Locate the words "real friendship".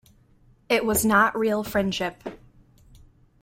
1.37-2.23